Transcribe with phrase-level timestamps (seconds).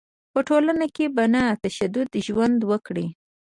[0.33, 3.07] په ټولنه کې په نه تشدد ژوند وکړي.